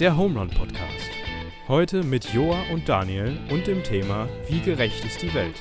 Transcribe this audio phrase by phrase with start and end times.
[0.00, 1.10] der Home Run Podcast.
[1.68, 5.60] Heute mit Joa und Daniel und dem Thema Wie gerecht ist die Welt?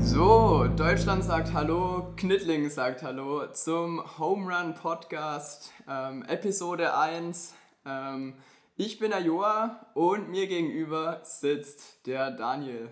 [0.00, 7.54] So, Deutschland sagt Hallo, Knittling sagt Hallo zum Home Run Podcast, ähm, Episode 1.
[7.86, 8.34] Ähm,
[8.74, 12.88] ich bin der Joa und mir gegenüber sitzt der Daniel.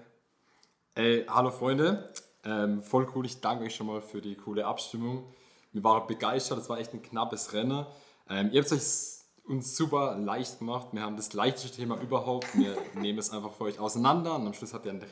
[0.95, 2.09] Ey, hallo Freunde,
[2.45, 5.24] ähm, voll cool, ich danke euch schon mal für die coole Abstimmung.
[5.73, 7.87] Wir waren begeistert, es war echt ein knappes Rennen.
[8.28, 12.77] Ähm, ihr habt es uns super leicht gemacht, wir haben das leichteste Thema überhaupt, wir
[12.95, 15.05] nehmen es einfach für euch auseinander und am Schluss habt ihr einen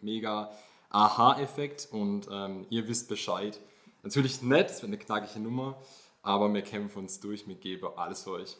[0.00, 0.50] mega
[0.90, 3.58] Aha-Effekt und ähm, ihr wisst Bescheid.
[4.02, 5.76] Natürlich nett, es wird eine knackige Nummer,
[6.22, 8.56] aber wir kämpfen uns durch, wir geben alles für euch.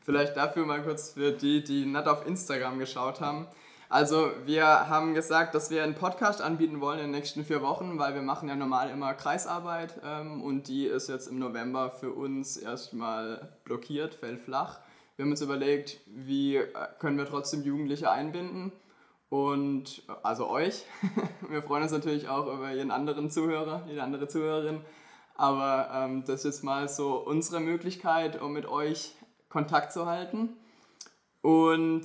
[0.00, 3.46] Vielleicht dafür mal kurz für die, die nicht auf Instagram geschaut haben.
[3.90, 7.98] Also wir haben gesagt, dass wir einen Podcast anbieten wollen in den nächsten vier Wochen,
[7.98, 12.12] weil wir machen ja normal immer Kreisarbeit ähm, und die ist jetzt im November für
[12.12, 14.80] uns erstmal blockiert, fällt flach.
[15.16, 18.72] Wir haben uns überlegt, wie äh, können wir trotzdem Jugendliche einbinden
[19.30, 20.84] und also euch.
[21.48, 24.82] wir freuen uns natürlich auch über jeden anderen Zuhörer, jede andere Zuhörerin.
[25.34, 29.14] Aber ähm, das ist mal so unsere Möglichkeit, um mit euch
[29.48, 30.50] Kontakt zu halten.
[31.40, 32.04] Und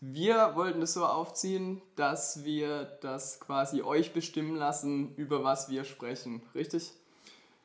[0.00, 5.84] wir wollten es so aufziehen, dass wir das quasi euch bestimmen lassen, über was wir
[5.84, 6.42] sprechen.
[6.54, 6.92] Richtig?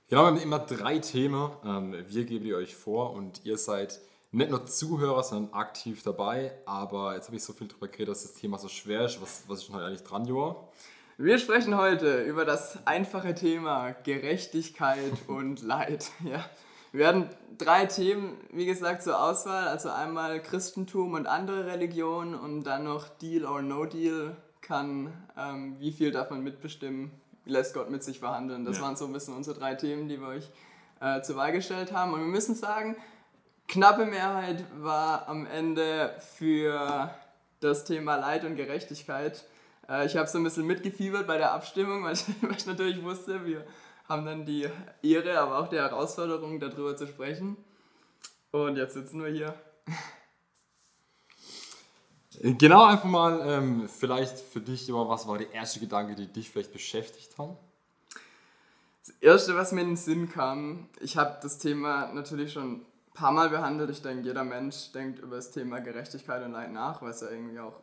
[0.10, 1.50] Genau, wir haben immer drei Themen.
[1.64, 4.00] Ähm, wir geben die euch vor und ihr seid
[4.32, 6.52] nicht nur Zuhörer, sondern aktiv dabei.
[6.66, 9.22] Aber jetzt habe ich so viel darüber geredet, dass das Thema so schwer ist.
[9.22, 10.68] Was, was ist denn heute eigentlich dran, Joa?
[11.18, 16.12] Wir sprechen heute über das einfache Thema Gerechtigkeit und Leid.
[16.26, 16.44] Ja.
[16.96, 19.68] Wir werden drei Themen, wie gesagt, zur Auswahl.
[19.68, 24.38] Also einmal Christentum und andere Religionen und dann noch Deal or No Deal.
[24.62, 27.12] Kann, ähm, wie viel darf man mitbestimmen?
[27.44, 28.64] Lässt Gott mit sich verhandeln?
[28.64, 28.84] Das ja.
[28.84, 30.50] waren so ein bisschen unsere drei Themen, die wir euch
[31.02, 32.14] äh, zur Wahl gestellt haben.
[32.14, 32.96] Und wir müssen sagen,
[33.68, 37.14] knappe Mehrheit war am Ende für
[37.60, 39.44] das Thema Leid und Gerechtigkeit.
[39.90, 43.04] Äh, ich habe so ein bisschen mitgefiebert bei der Abstimmung, weil ich, weil ich natürlich
[43.04, 43.66] wusste, wir
[44.08, 44.70] haben dann die
[45.02, 47.58] Ehre, aber auch die Herausforderung, darüber zu sprechen.
[48.52, 49.54] Und jetzt sitzen wir hier.
[52.42, 56.74] Genau, einfach mal ähm, vielleicht für dich, was war der erste Gedanke, die dich vielleicht
[56.74, 57.58] beschäftigt haben?
[59.06, 62.86] Das erste, was mir in den Sinn kam, ich habe das Thema natürlich schon ein
[63.14, 63.90] paar Mal behandelt.
[63.90, 67.30] Ich denke, jeder Mensch denkt über das Thema Gerechtigkeit und Leid nach, weil es ja
[67.30, 67.80] irgendwie auch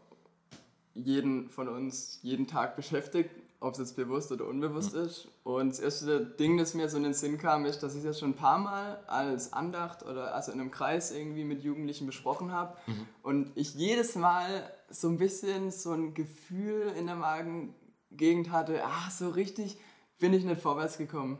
[0.94, 3.30] jeden von uns jeden Tag beschäftigt
[3.62, 5.02] ob es jetzt bewusst oder unbewusst mhm.
[5.02, 5.28] ist.
[5.44, 8.18] Und das erste Ding, das mir so in den Sinn kam, ist, dass ich das
[8.18, 12.52] schon ein paar Mal als Andacht oder also in einem Kreis irgendwie mit Jugendlichen besprochen
[12.52, 12.76] habe.
[12.86, 13.06] Mhm.
[13.22, 19.10] Und ich jedes Mal so ein bisschen so ein Gefühl in der Magengegend hatte, ah,
[19.10, 19.78] so richtig
[20.18, 21.38] bin ich nicht vorwärts gekommen.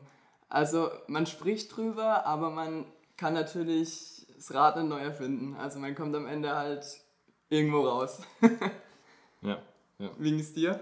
[0.49, 2.85] Also man spricht drüber, aber man
[3.17, 5.57] kann natürlich das Rad nicht neu erfinden.
[5.57, 6.85] Also man kommt am Ende halt
[7.49, 8.21] irgendwo raus.
[9.43, 9.59] ja,
[9.99, 10.11] ja.
[10.19, 10.81] Wie ging es dir?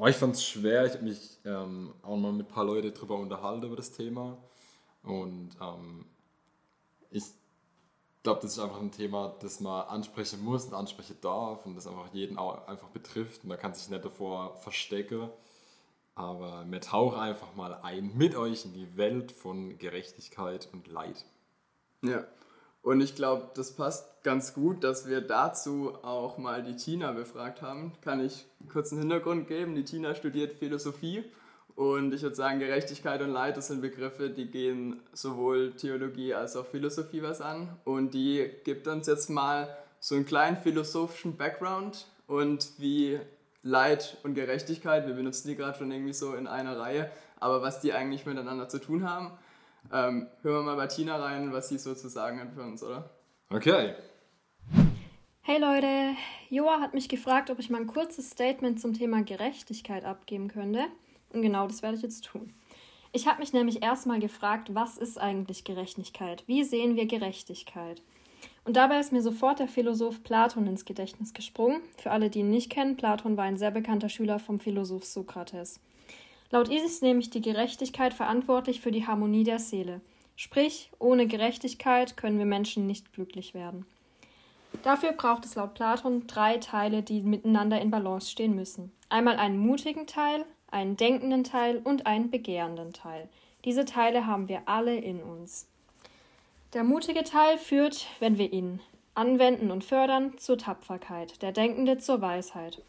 [0.00, 0.86] Oh, ich fand es schwer.
[0.86, 4.38] Ich habe mich ähm, auch mal mit ein paar Leuten darüber unterhalten über das Thema.
[5.02, 6.06] Und ähm,
[7.10, 7.24] ich
[8.22, 11.88] glaube, das ist einfach ein Thema, das man ansprechen muss und ansprechen darf und das
[11.88, 13.42] einfach jeden auch einfach betrifft.
[13.42, 15.30] Und man kann sich nicht davor verstecken.
[16.14, 21.24] Aber wir tauchen einfach mal ein mit euch in die Welt von Gerechtigkeit und Leid.
[22.02, 22.24] Ja,
[22.82, 27.62] und ich glaube, das passt ganz gut, dass wir dazu auch mal die Tina befragt
[27.62, 27.92] haben.
[28.02, 29.74] Kann ich kurz einen Hintergrund geben?
[29.74, 31.24] Die Tina studiert Philosophie
[31.74, 36.56] und ich würde sagen, Gerechtigkeit und Leid, das sind Begriffe, die gehen sowohl Theologie als
[36.56, 37.76] auch Philosophie was an.
[37.84, 39.68] Und die gibt uns jetzt mal
[40.00, 43.20] so einen kleinen philosophischen Background und wie
[43.62, 47.80] Leid und Gerechtigkeit, wir benutzen die gerade schon irgendwie so in einer Reihe, aber was
[47.80, 49.32] die eigentlich miteinander zu tun haben.
[49.92, 52.82] Ähm, hören wir mal bei Tina rein, was sie so zu sagen hat für uns,
[52.82, 53.10] oder?
[53.50, 53.94] Okay.
[55.42, 56.14] Hey Leute,
[56.50, 60.84] Joa hat mich gefragt, ob ich mal ein kurzes Statement zum Thema Gerechtigkeit abgeben könnte.
[61.32, 62.52] Und genau das werde ich jetzt tun.
[63.12, 66.44] Ich habe mich nämlich erstmal gefragt, was ist eigentlich Gerechtigkeit?
[66.46, 68.02] Wie sehen wir Gerechtigkeit?
[68.64, 71.80] Und dabei ist mir sofort der Philosoph Platon ins Gedächtnis gesprungen.
[71.96, 75.80] Für alle, die ihn nicht kennen, Platon war ein sehr bekannter Schüler vom Philosoph Sokrates.
[76.50, 80.00] Laut ihm ist nämlich die Gerechtigkeit verantwortlich für die Harmonie der Seele.
[80.36, 83.86] Sprich, ohne Gerechtigkeit können wir Menschen nicht glücklich werden.
[84.82, 88.92] Dafür braucht es laut Platon drei Teile, die miteinander in Balance stehen müssen.
[89.08, 93.28] Einmal einen mutigen Teil, einen denkenden Teil und einen begehrenden Teil.
[93.64, 95.66] Diese Teile haben wir alle in uns.
[96.74, 98.80] Der mutige Teil führt, wenn wir ihn
[99.14, 102.82] anwenden und fördern, zur Tapferkeit, der denkende zur Weisheit.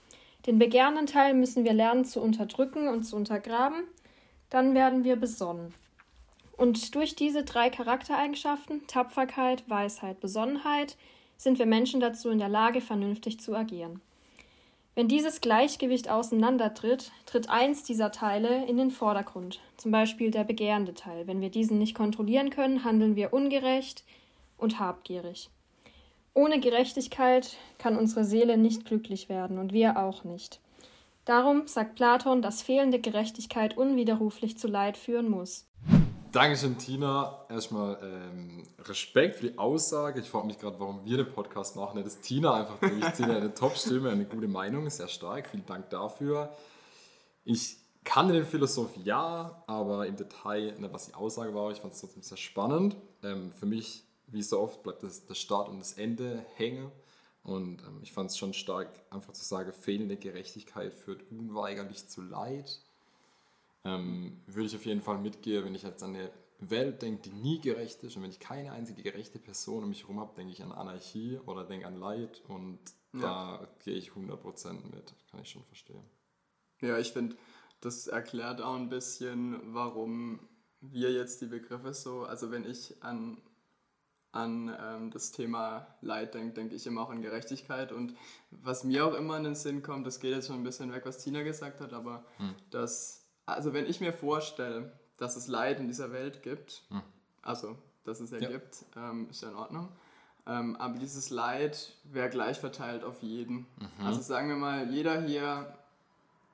[0.45, 3.83] Den begehrenden Teil müssen wir lernen zu unterdrücken und zu untergraben.
[4.49, 5.73] Dann werden wir besonnen.
[6.57, 10.97] Und durch diese drei Charaktereigenschaften, Tapferkeit, Weisheit, Besonnenheit,
[11.37, 14.01] sind wir Menschen dazu in der Lage, vernünftig zu agieren.
[14.95, 20.93] Wenn dieses Gleichgewicht auseinandertritt, tritt eins dieser Teile in den Vordergrund, zum Beispiel der begehrende
[20.93, 21.27] Teil.
[21.27, 24.03] Wenn wir diesen nicht kontrollieren können, handeln wir ungerecht
[24.57, 25.49] und habgierig.
[26.33, 30.59] Ohne Gerechtigkeit kann unsere Seele nicht glücklich werden und wir auch nicht.
[31.25, 35.67] Darum sagt Platon, dass fehlende Gerechtigkeit unwiderruflich zu Leid führen muss.
[36.31, 37.45] Dankeschön, Tina.
[37.49, 40.19] Erstmal ähm, Respekt für die Aussage.
[40.19, 42.03] Ich frage mich gerade, warum wir den Podcast machen.
[42.03, 43.25] Das ist Tina einfach durchzieht.
[43.25, 45.47] Eine Top-Stimme, eine gute Meinung, sehr stark.
[45.47, 46.55] Vielen Dank dafür.
[47.45, 51.93] Ich kannte den Philosoph ja, aber im Detail, ne, was die Aussage war, ich fand
[51.93, 52.95] es trotzdem sehr spannend.
[53.23, 56.91] Ähm, für mich, wie so oft, bleibt das, das Start und das Ende hängen.
[57.43, 62.21] Und ähm, ich fand es schon stark, einfach zu sagen, fehlende Gerechtigkeit führt unweigerlich zu
[62.21, 62.81] Leid
[63.85, 67.35] ähm, würde ich auf jeden Fall mitgehen, wenn ich jetzt an eine Welt denke, die
[67.35, 70.51] nie gerecht ist und wenn ich keine einzige gerechte Person um mich herum habe, denke
[70.51, 72.79] ich an Anarchie oder denke an Leid und
[73.13, 73.21] ja.
[73.21, 76.03] da gehe ich 100% mit, kann ich schon verstehen.
[76.81, 77.37] Ja, ich finde,
[77.79, 80.39] das erklärt auch ein bisschen, warum
[80.81, 83.41] wir jetzt die Begriffe so, also wenn ich an,
[84.31, 88.15] an ähm, das Thema Leid denke, denke ich immer auch an Gerechtigkeit und
[88.51, 91.03] was mir auch immer in den Sinn kommt, das geht jetzt schon ein bisschen weg,
[91.05, 92.53] was Tina gesagt hat, aber hm.
[92.69, 97.01] dass also wenn ich mir vorstelle, dass es Leid in dieser Welt gibt, hm.
[97.41, 98.49] also dass es ja, ja.
[98.49, 99.89] gibt, ähm, ist ja in Ordnung.
[100.49, 103.67] Ähm, aber dieses Leid wäre gleich verteilt auf jeden.
[103.77, 104.05] Mhm.
[104.05, 105.77] Also sagen wir mal, jeder hier,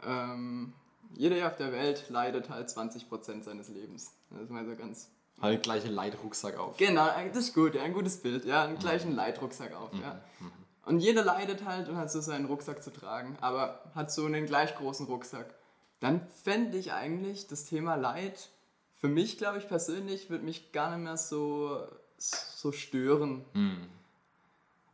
[0.04, 0.74] ähm,
[1.14, 4.14] jeder hier auf der Welt leidet halt 20% seines Lebens.
[4.32, 5.12] Das ist mal so ganz.
[5.42, 6.78] Halt gleichen Leitrucksack auf.
[6.78, 9.18] Genau, das ist gut, ja, ein gutes Bild, ja, einen gleichen mhm.
[9.18, 10.02] Leitrucksack auf, mhm.
[10.02, 10.22] ja.
[10.40, 10.52] Mhm.
[10.86, 14.46] Und jeder leidet halt und hat so seinen Rucksack zu tragen, aber hat so einen
[14.46, 15.56] gleich großen Rucksack
[16.00, 18.50] dann fände ich eigentlich das Thema Leid,
[18.94, 21.80] für mich glaube ich persönlich, würde mich gar nicht mehr so,
[22.18, 23.46] so stören.
[23.54, 23.88] Mhm.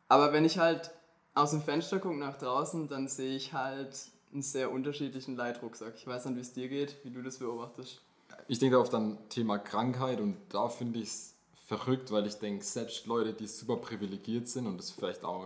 [0.08, 0.92] Aber wenn ich halt
[1.34, 3.98] aus dem Fenster gucke nach draußen, dann sehe ich halt
[4.32, 5.96] einen sehr unterschiedlichen Leitrucksack.
[5.96, 8.02] Ich weiß nicht, wie es dir geht, wie du das beobachtest.
[8.48, 11.36] Ich denke auf dann Thema Krankheit und da finde ich es
[11.68, 15.46] verrückt, weil ich denke, selbst Leute, die super privilegiert sind und es vielleicht auch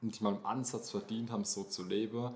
[0.00, 2.34] nicht mal im Ansatz verdient haben, so zu leben,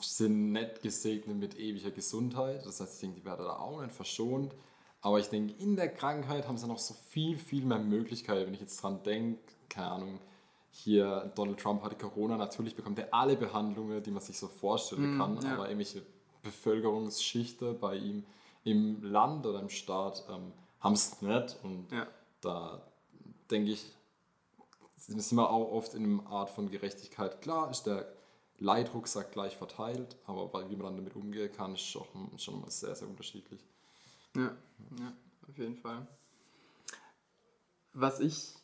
[0.00, 2.64] sind nicht gesegnet mit ewiger Gesundheit.
[2.64, 4.54] Das heißt, ich denke, die werden da auch nicht verschont.
[5.02, 8.46] Aber ich denke, in der Krankheit haben sie noch so viel, viel mehr Möglichkeiten.
[8.46, 9.38] Wenn ich jetzt dran denke,
[9.68, 10.18] keine Ahnung,
[10.72, 15.16] hier Donald Trump hatte Corona, natürlich bekommt er alle Behandlungen, die man sich so vorstellen
[15.16, 15.54] mm, kann, ja.
[15.54, 16.02] aber irgendwelche
[16.42, 18.24] Bevölkerungsschichten bei ihm
[18.66, 21.56] im Land oder im Staat ähm, haben es nicht.
[21.62, 22.06] Und ja.
[22.40, 22.82] da
[23.48, 23.94] denke ich,
[24.96, 27.40] sind wir auch oft in einer Art von Gerechtigkeit.
[27.40, 28.12] Klar ist der
[28.58, 32.04] Leitrucksack gleich verteilt, aber wie man dann damit umgehen kann, ist schon,
[32.38, 33.64] schon mal sehr, sehr unterschiedlich.
[34.34, 34.56] Ja,
[34.98, 35.12] ja,
[35.48, 36.06] auf jeden Fall.
[37.92, 38.54] Was ich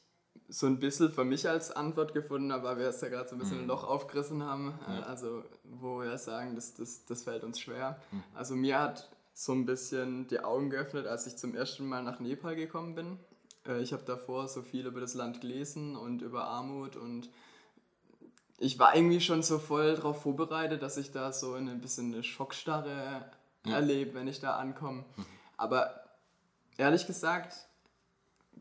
[0.48, 3.36] so ein bisschen für mich als Antwort gefunden habe, weil wir es ja gerade so
[3.36, 3.64] ein bisschen mhm.
[3.64, 4.98] ein Loch aufgerissen haben, ja.
[4.98, 8.00] Äh, also wo wir sagen, das, das, das fällt uns schwer.
[8.10, 8.24] Mhm.
[8.34, 12.20] Also mir hat so ein bisschen die Augen geöffnet, als ich zum ersten Mal nach
[12.20, 13.18] Nepal gekommen bin.
[13.66, 17.30] Äh, ich habe davor so viel über das Land gelesen und über Armut und
[18.58, 22.22] ich war irgendwie schon so voll darauf vorbereitet, dass ich da so ein bisschen eine
[22.22, 23.24] Schockstarre
[23.66, 23.74] ja.
[23.74, 25.04] erlebe, wenn ich da ankomme.
[25.16, 25.26] Mhm.
[25.56, 26.04] Aber
[26.76, 27.56] ehrlich gesagt,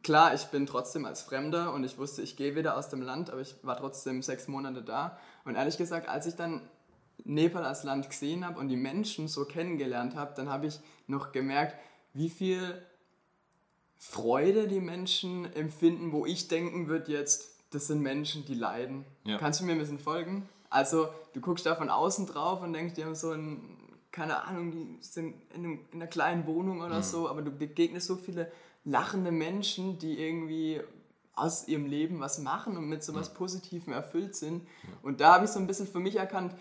[0.02, 3.30] klar, ich bin trotzdem als Fremder und ich wusste, ich gehe wieder aus dem Land,
[3.30, 5.20] aber ich war trotzdem sechs Monate da.
[5.46, 6.62] Und ehrlich gesagt, als ich dann
[7.24, 11.32] Nepal als Land gesehen habe und die Menschen so kennengelernt habe, dann habe ich noch
[11.32, 11.76] gemerkt,
[12.14, 12.82] wie viel
[13.98, 19.06] Freude die Menschen empfinden, wo ich denken würde jetzt, das sind Menschen, die leiden.
[19.24, 19.38] Ja.
[19.38, 20.50] Kannst du mir ein bisschen folgen?
[20.70, 23.62] Also, du guckst da von außen drauf und denkst, die haben so ein,
[24.12, 27.04] keine Ahnung, die sind in, einem, in einer kleinen Wohnung oder mhm.
[27.04, 28.52] so, aber du begegnest so viele
[28.84, 30.82] lachende Menschen, die irgendwie
[31.36, 33.36] aus ihrem Leben was machen und mit so was mhm.
[33.36, 34.64] Positivem erfüllt sind.
[34.84, 34.90] Ja.
[35.04, 36.56] Und da habe ich so ein bisschen für mich erkannt,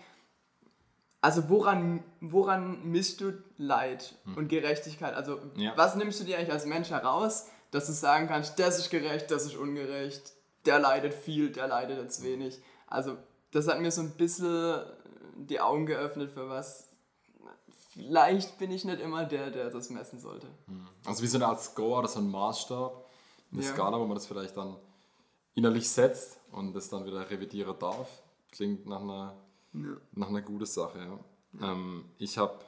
[1.21, 4.37] also woran, woran misst du Leid mhm.
[4.37, 5.13] und Gerechtigkeit?
[5.13, 5.73] Also ja.
[5.75, 9.31] was nimmst du dir eigentlich als Mensch heraus, dass du sagen kannst, das ist gerecht,
[9.31, 10.33] das ist ungerecht,
[10.65, 12.59] der leidet viel, der leidet jetzt wenig.
[12.87, 13.17] Also
[13.51, 14.81] das hat mir so ein bisschen
[15.35, 16.89] die Augen geöffnet für was.
[17.89, 20.47] Vielleicht bin ich nicht immer der, der das messen sollte.
[20.67, 20.87] Hm.
[21.05, 23.05] Also wie so eine Art Score oder so ein Maßstab,
[23.51, 23.67] eine ja.
[23.67, 24.77] Skala, wo man das vielleicht dann
[25.53, 28.07] innerlich setzt und das dann wieder revidieren darf.
[28.51, 29.35] Klingt nach einer,
[29.73, 29.97] ja.
[30.13, 30.99] nach einer guten Sache.
[30.99, 31.19] Ja.
[31.59, 31.71] ja.
[31.73, 32.59] Ähm, ich habe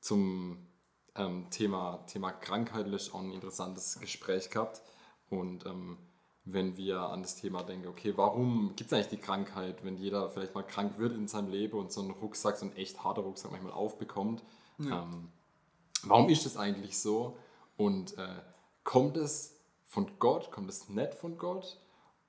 [0.00, 0.66] zum
[1.14, 4.82] ähm, Thema, Thema Krankheit auch ein interessantes Gespräch gehabt
[5.28, 5.98] und ähm,
[6.44, 10.30] wenn wir an das Thema denken, okay, warum gibt es eigentlich die Krankheit, wenn jeder
[10.30, 13.22] vielleicht mal krank wird in seinem Leben und so einen Rucksack, so einen echt harter
[13.22, 14.42] Rucksack manchmal aufbekommt?
[14.78, 15.02] Ja.
[15.02, 15.28] Ähm,
[16.02, 17.36] warum ist das eigentlich so?
[17.76, 18.40] Und äh,
[18.84, 21.78] kommt es von Gott, kommt es nicht von Gott?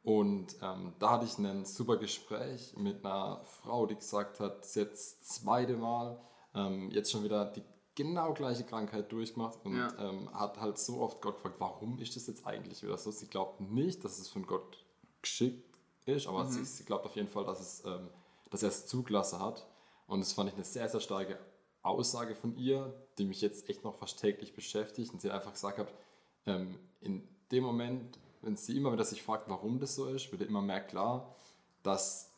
[0.03, 4.81] Und ähm, da hatte ich ein super Gespräch mit einer Frau, die gesagt hat, sie
[4.81, 6.19] hat das zweite Mal
[6.55, 7.61] ähm, jetzt schon wieder die
[7.93, 9.93] genau gleiche Krankheit durchgemacht und Ja.
[9.99, 13.11] ähm, hat halt so oft Gott gefragt, warum ist das jetzt eigentlich wieder so?
[13.11, 14.83] Sie glaubt nicht, dass es von Gott
[15.21, 15.69] geschickt
[16.05, 18.09] ist, aber sie, sie glaubt auf jeden Fall, dass, es, ähm,
[18.49, 19.67] dass er es zugelassen hat.
[20.07, 21.37] Und das fand ich eine sehr, sehr starke
[21.83, 25.13] Aussage von ihr, die mich jetzt echt noch fast täglich beschäftigt.
[25.13, 25.93] Und sie hat einfach gesagt hat,
[26.47, 30.41] ähm, in dem Moment, wenn sie immer wieder sich fragt, warum das so ist, wird
[30.41, 31.35] ihr immer mehr klar,
[31.83, 32.31] dass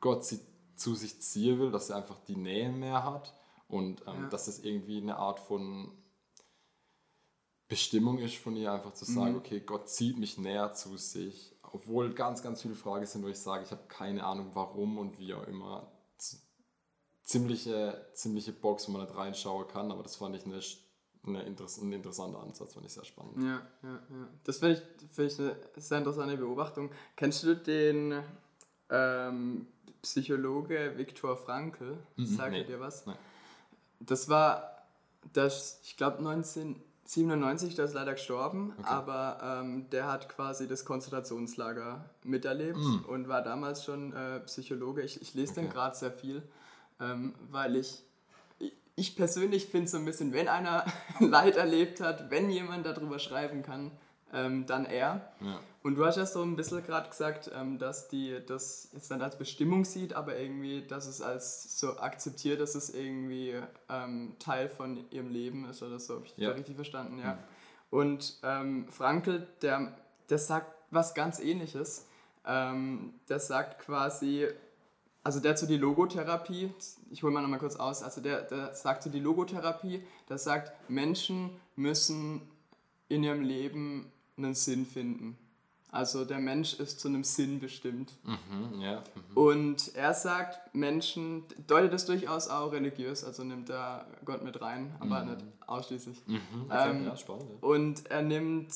[0.00, 0.40] Gott sie
[0.76, 3.34] zu sich ziehen will, dass er einfach die Nähe mehr hat
[3.68, 4.28] und ähm, Ja.
[4.28, 5.92] dass das irgendwie eine Art von
[7.68, 12.12] Bestimmung ist von ihr, einfach zu sagen, okay, Gott zieht mich näher zu sich, obwohl
[12.12, 15.32] ganz, ganz viele Fragen sind, wo ich sage, ich habe keine Ahnung, warum und wie
[15.32, 15.90] auch immer.
[17.22, 20.60] Ziemliche, ziemliche Box, wo man nicht reinschauen kann, aber das fand ich eine,
[21.26, 23.36] eine Interess ein interessanter Ansatz, fand ich sehr spannend.
[23.36, 24.28] Ja, ja, ja.
[24.44, 26.90] Das finde ich, find ich eine sehr interessante Beobachtung.
[27.16, 28.22] Kennst du den
[28.90, 29.66] ähm,
[30.02, 31.96] Psychologe Viktor Frankl?
[32.16, 32.64] Sagt nee.
[32.64, 33.06] dir was?
[33.06, 33.16] Nein.
[34.00, 34.84] Das war,
[35.32, 42.04] das, ich glaube 1997, der ist leider gestorben, aber ähm, der hat quasi das Konzentrationslager
[42.24, 45.02] miterlebt und war damals schon äh, Psychologe.
[45.02, 45.74] Ich, ich lese den Okay.
[45.74, 46.42] gerade sehr viel,
[46.98, 48.02] ähm, weil ich
[48.94, 50.84] ich persönlich finde so ein bisschen, wenn einer
[51.20, 53.90] Leid erlebt hat, wenn jemand darüber schreiben kann,
[54.32, 55.32] ähm, dann er.
[55.40, 55.60] Ja.
[55.82, 59.20] Und du hast ja so ein bisschen gerade gesagt, ähm, dass die das jetzt nicht
[59.20, 63.54] als Bestimmung sieht, aber irgendwie, dass es als so akzeptiert, dass es irgendwie
[63.88, 66.14] ähm, Teil von ihrem Leben ist oder so.
[66.16, 66.50] Habe ich Ja.
[66.50, 67.18] das richtig verstanden?
[67.18, 67.38] Ja.
[67.90, 69.92] Und ähm, Frankl, der,
[70.30, 72.06] der sagt was ganz ähnliches.
[72.46, 74.48] Ähm, der sagt quasi,
[75.24, 76.72] also der so die Logotherapie,
[77.10, 80.72] ich hole mal nochmal kurz aus, also der, der sagt so die Logotherapie, der sagt,
[80.90, 82.42] Menschen müssen
[83.08, 85.38] in ihrem Leben einen Sinn finden.
[85.90, 88.14] Also der Mensch ist zu einem Sinn bestimmt.
[88.24, 89.04] Mhm, ja.
[89.14, 89.36] Mhm.
[89.36, 94.96] Und er sagt, Menschen, deutet das durchaus auch religiös, also nimmt da Gott mit rein,
[95.00, 96.26] aber nicht ausschließlich.
[96.26, 97.44] Mhm, Ähm, ja, spannend.
[97.50, 97.68] Ja.
[97.68, 98.74] Und er nimmt,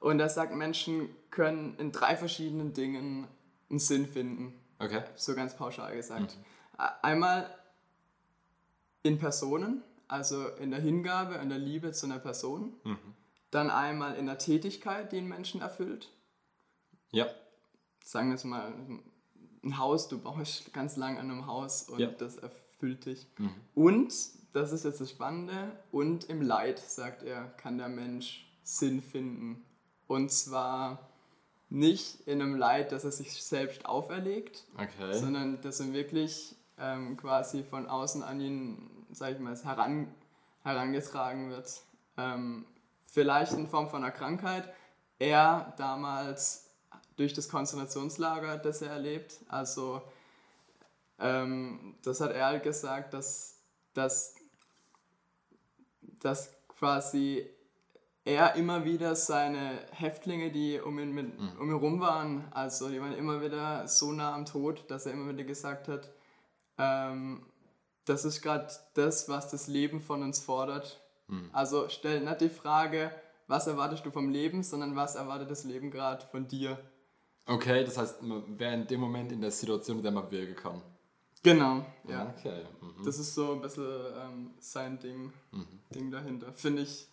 [0.00, 3.28] und er sagt, Menschen können in drei verschiedenen Dingen
[3.68, 5.02] einen Sinn finden Okay.
[5.16, 6.36] so ganz pauschal gesagt.
[7.02, 7.48] Einmal
[9.02, 12.74] in Personen, also in der Hingabe, in der Liebe zu einer Person.
[13.50, 16.08] Dann einmal in der Tätigkeit, die einen Menschen erfüllt.
[17.10, 17.26] Ja.
[18.04, 18.72] Sagen wir jetzt mal,
[19.64, 22.08] ein Haus, du baust ganz lang an einem Haus und Ja.
[22.08, 23.26] das erfüllt dich.
[23.74, 24.12] Und,
[24.52, 29.64] das ist jetzt das Spannende, und im Leid, sagt er, kann der Mensch Sinn finden.
[30.06, 31.08] Und zwar
[31.72, 35.14] nicht in einem Leid, das er sich selbst auferlegt, Okay.
[35.14, 40.14] sondern dass er wirklich ähm, quasi von außen an ihn, sag ich mal, heran,
[40.62, 41.80] herangetragen wird.
[42.18, 42.66] Ähm,
[43.06, 44.72] vielleicht in Form von einer Krankheit.
[45.18, 46.68] Er damals
[47.16, 50.02] durch das Konzentrationslager, das er erlebt, also
[51.18, 53.56] ähm, das hat er halt gesagt, dass,
[53.94, 54.34] dass,
[56.20, 57.48] dass quasi
[58.24, 63.00] er immer wieder seine Häftlinge, die um ihn, mit, um ihn rum waren, also die
[63.00, 66.10] waren immer wieder so nah am Tod, dass er immer wieder gesagt hat,
[66.78, 67.44] ähm,
[68.04, 71.00] das ist gerade das, was das Leben von uns fordert.
[71.52, 73.10] Also stell nicht die Frage,
[73.46, 76.78] was erwartest du vom Leben, sondern was erwartet das Leben gerade von dir.
[77.46, 80.56] Okay, das heißt, man wäre in dem Moment in der Situation, in der man wirken
[80.56, 80.82] kann.
[81.42, 82.32] Genau, ja.
[82.36, 82.64] Okay.
[82.80, 83.04] Mhm.
[83.04, 85.32] Das ist so ein bisschen ähm, sein Ding,
[85.94, 86.52] Ding dahinter.
[86.52, 87.08] Finde ich,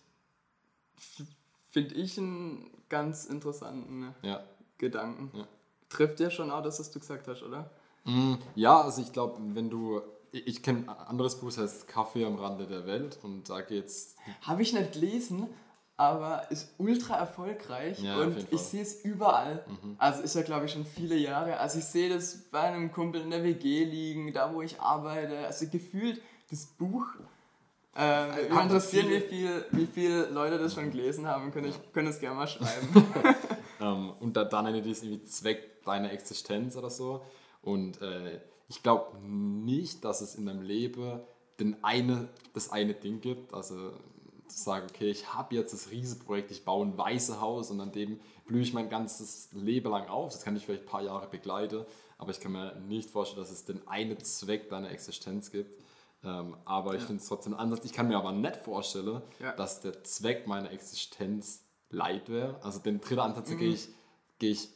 [1.70, 4.42] finde ich einen ganz interessanten Ja.
[4.78, 5.30] Gedanken.
[5.36, 5.46] Ja.
[5.88, 7.70] Trifft dir schon auch das, was du gesagt hast, oder?
[8.04, 10.00] Mm, Ja, also ich glaube, wenn du.
[10.32, 13.60] Ich, ich kenne ein anderes Buch, das heißt Kaffee am Rande der Welt und da
[13.62, 14.14] geht's.
[14.42, 15.48] Habe ich nicht gelesen,
[15.96, 19.64] aber ist ultra erfolgreich Ja, und ich sehe es überall.
[19.98, 21.58] Also ist ja, glaube ich, schon viele Jahre.
[21.58, 25.36] Also ich sehe das bei einem Kumpel in der WG liegen, da wo ich arbeite.
[25.46, 27.06] Also gefühlt das Buch.
[28.00, 31.50] Ähm, mich Haben interessiert, viele- wie viel, wie viele Leute das schon gelesen haben.
[31.52, 32.88] Können, ich, können es gerne mal schreiben.
[33.82, 37.22] Ähm, und da, dann nennt die es irgendwie Zweck deiner Existenz oder so.
[37.62, 38.38] Und äh,
[38.68, 41.20] ich glaube nicht, dass es in deinem Leben
[41.58, 43.54] den eine, das eine Ding gibt.
[43.54, 43.92] Also
[44.48, 47.92] zu sagen, okay, ich habe jetzt das Riesenprojekt, ich baue ein weißes Haus und an
[47.92, 50.32] dem blühe ich mein ganzes Leben lang auf.
[50.32, 51.86] Das kann ich vielleicht ein paar Jahre begleiten,
[52.18, 55.70] aber ich kann mir nicht vorstellen, dass es den einen Zweck deiner Existenz gibt.
[56.22, 57.80] Ähm, aber ich finde es trotzdem anders.
[57.84, 59.52] Ich kann mir aber nicht vorstellen, Ja.
[59.52, 62.62] dass der Zweck meiner Existenz Leid wäre.
[62.62, 63.58] Also den dritten Ansatz Mhm.
[63.58, 63.88] gehe ich,
[64.38, 64.68] gehe ich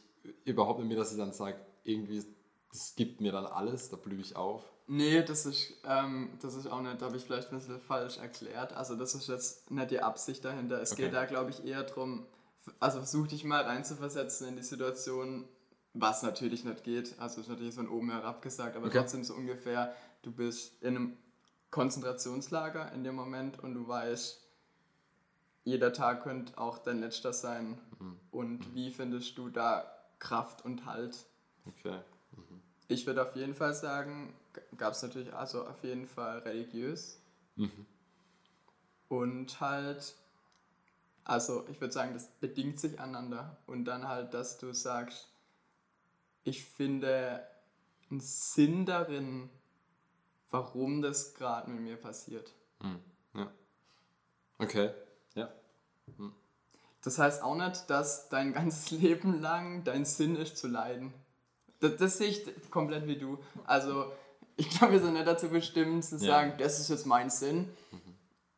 [0.43, 2.23] überhaupt nicht mehr, dass ich dann sage, irgendwie,
[2.71, 4.63] das gibt mir dann alles, da blühe ich auf.
[4.87, 8.73] Nee, das ist, ähm, das ist auch nicht, habe ich vielleicht ein bisschen falsch erklärt.
[8.73, 10.81] Also das ist jetzt nicht die Absicht dahinter.
[10.81, 11.03] Es Okay.
[11.03, 12.25] geht da, glaube ich, eher darum,
[12.79, 15.47] also versuch dich mal reinzuversetzen in die Situation,
[15.93, 17.15] was natürlich nicht geht.
[17.19, 18.99] Also ist natürlich von oben herab gesagt, aber Okay.
[18.99, 21.17] trotzdem so ungefähr, du bist in einem
[21.75, 24.41] Konzentrationslager in dem Moment und du weißt,
[25.65, 27.77] jeder Tag könnte auch dein letzter sein.
[27.99, 28.17] Mhm.
[28.31, 29.85] Und wie findest du da
[30.19, 31.25] Kraft und Halt?
[31.65, 31.99] Okay.
[32.87, 34.33] Ich würde auf jeden Fall sagen,
[34.77, 37.19] gab es natürlich also auf jeden Fall religiös.
[39.09, 40.15] Und halt,
[41.25, 43.57] also ich würde sagen, das bedingt sich aneinander.
[43.67, 45.27] Und dann halt, dass du sagst,
[46.45, 47.45] ich finde
[48.09, 49.49] einen Sinn darin,
[50.51, 52.53] warum das gerade mit mir passiert.
[53.33, 53.51] Ja.
[54.59, 54.91] Okay.
[55.35, 55.49] Ja.
[57.01, 61.13] Das heißt auch nicht, dass dein ganzes Leben lang dein Sinn ist zu leiden.
[61.79, 63.37] Das, das sehe ich komplett wie du.
[63.65, 64.11] Also,
[64.55, 66.25] ich glaube, wir sind nicht dazu bestimmt zu Ja.
[66.27, 67.69] sagen, das ist jetzt mein Sinn.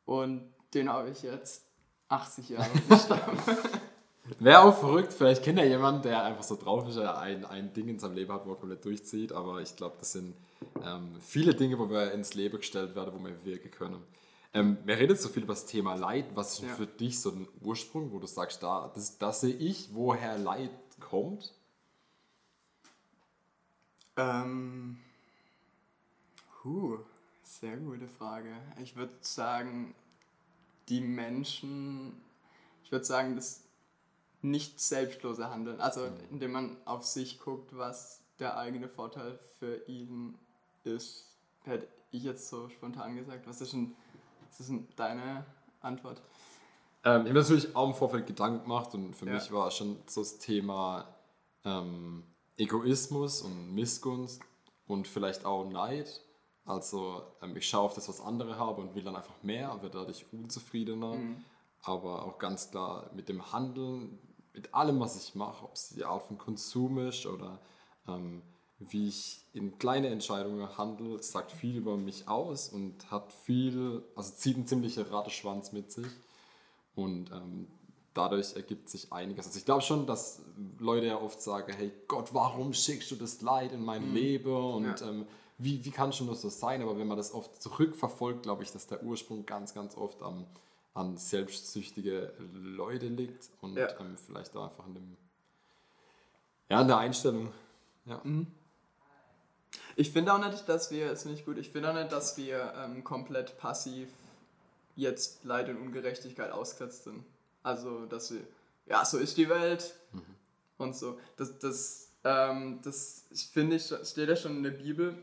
[0.05, 1.65] Und den habe ich jetzt
[2.09, 2.69] 80 Jahre.
[4.39, 7.73] Wäre auch verrückt, vielleicht kennt ja jemand, der einfach so drauf ist, der ein, ein
[7.73, 10.35] Ding in seinem Leben hat, wo er komplett durchzieht, aber ich glaube, das sind
[10.85, 14.03] ähm, viele Dinge, wo wir ins Leben gestellt werden, wo wir wirken können.
[14.53, 16.25] Ähm, wir reden so viel über das Thema Leid.
[16.35, 16.75] Was ist Ja.
[16.75, 20.71] für dich so ein Ursprung, wo du sagst, da, das, das sehe ich, woher Leid
[20.99, 21.53] kommt?
[24.17, 24.97] ähm,
[26.63, 26.97] huh,
[27.43, 28.49] sehr gute Frage.
[28.81, 29.93] Ich würde sagen,
[30.89, 32.13] die Menschen,
[32.83, 33.61] ich würde sagen, das
[34.49, 35.79] nicht selbstlose Handeln.
[35.81, 40.37] Also, indem man auf sich guckt, was der eigene Vorteil für ihn
[40.83, 41.25] ist.
[41.63, 43.47] Hätte ich jetzt so spontan gesagt.
[43.47, 43.95] Was ist denn,
[44.49, 45.45] was ist denn deine
[45.81, 46.21] Antwort?
[47.03, 49.33] Ähm, ich habe natürlich auch im Vorfeld Gedanken gemacht und für Ja.
[49.33, 51.07] mich war schon so das Thema
[51.65, 52.23] ähm,
[52.57, 54.41] Egoismus und Missgunst
[54.87, 56.21] und vielleicht auch Neid.
[56.65, 59.99] Also ähm, ich schaue auf das, was andere haben und will dann einfach mehr, werde
[59.99, 61.15] dadurch unzufriedener.
[61.15, 61.43] Mhm.
[61.83, 64.19] Aber auch ganz klar mit dem Handeln,
[64.57, 67.59] mit allem, was ich mache, ob es die Art von Konsum ist oder
[68.07, 68.41] ähm,
[68.79, 74.33] wie ich in kleine Entscheidungen handle, sagt viel über mich aus und hat viel, also
[74.33, 76.11] zieht einen ziemlichen Ratteschwanz mit sich.
[76.95, 77.67] Und ähm,
[78.15, 79.45] dadurch ergibt sich einiges.
[79.45, 80.41] Also ich glaube schon, dass
[80.79, 85.01] Leute ja oft sagen, hey Gott, warum schickst du das Leid in mein Leben und
[85.01, 85.09] Ja.
[85.09, 85.27] ähm,
[85.59, 86.81] wie, wie kann schon nur so sein?
[86.81, 90.45] Aber wenn man das oft zurückverfolgt, glaube ich, dass der Ursprung ganz, ganz oft am,
[90.97, 93.87] an selbstsüchtige Leute liegt und Ja.
[93.99, 95.17] ähm, vielleicht auch einfach in dem,
[96.69, 97.51] ja, in der Einstellung.
[98.05, 98.21] Ja.
[99.95, 102.73] Ich finde auch nicht, dass wir, ist nicht gut, ich finde auch nicht, dass wir
[102.75, 104.09] ähm, komplett passiv
[104.95, 107.23] jetzt Leid und Ungerechtigkeit ausgesetzt sind.
[107.63, 108.41] Also, dass wir,
[108.87, 109.93] ja, so ist die Welt
[110.77, 111.19] und so.
[111.35, 115.15] Das, das, ähm, das finde ich, steht ja schon in der Bibel,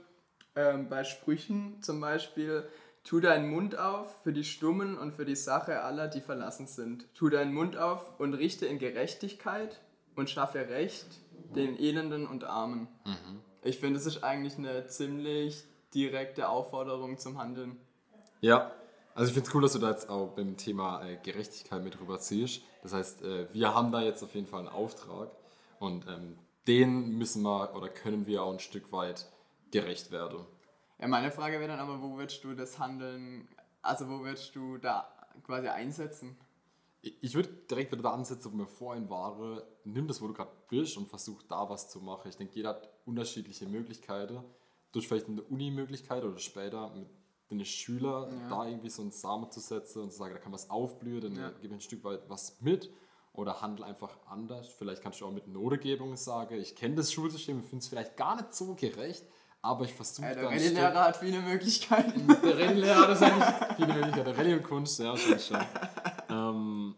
[0.54, 2.68] ähm, bei Sprüchen zum Beispiel,
[3.04, 7.06] tu deinen Mund auf für die Stummen und für die Sache aller, die verlassen sind.
[7.14, 9.80] Tu deinen Mund auf und richte in Gerechtigkeit
[10.16, 11.06] und schaffe Recht
[11.54, 12.88] den Elenden und Armen.
[13.62, 15.64] Ich finde, es ist eigentlich eine ziemlich
[15.94, 17.78] direkte Aufforderung zum Handeln.
[18.40, 18.72] Ja,
[19.14, 22.00] also ich finde es cool, dass du da jetzt auch beim Thema äh, Gerechtigkeit mit
[22.00, 22.62] rüberziehst.
[22.82, 25.30] Das heißt, äh, wir haben da jetzt auf jeden Fall einen Auftrag
[25.78, 26.36] und ähm,
[26.66, 29.26] den müssen wir oder können wir auch ein Stück weit
[29.70, 30.40] gerecht werden.
[31.00, 33.48] Ja, meine Frage wäre dann aber, wo würdest du das Handeln,
[33.82, 35.08] also wo würdest du da
[35.44, 36.36] quasi einsetzen?
[37.02, 39.60] Ich ich würde direkt wieder da ansetzen, wo wir vorhin waren.
[39.84, 42.28] Nimm das, wo du gerade bist und versuch da was zu machen.
[42.28, 44.42] Ich denke, jeder hat unterschiedliche Möglichkeiten.
[44.92, 47.08] Durch vielleicht eine Uni-Möglichkeit oder später mit
[47.50, 48.48] den Schülern Ja.
[48.48, 51.36] da irgendwie so einen Samen zu setzen und zu sagen, da kann was aufblühen, dann
[51.36, 51.48] Ja.
[51.50, 52.90] äh, gib ein Stück weit was mit.
[53.32, 54.68] Oder handel einfach anders.
[54.68, 58.16] Vielleicht kannst du auch mit Notegebung sagen, ich kenne das Schulsystem, ich finde es vielleicht
[58.16, 59.26] gar nicht so gerecht,
[59.64, 62.26] aber ich versuche Ja, der Rallye-Lehrer hat viele Möglichkeiten.
[62.28, 64.30] der Rallye-Lehrer, ist eigentlich viele Möglichkeiten.
[64.30, 65.60] Rallye und Kunst, ja, schon, schon.
[66.28, 66.94] ähm,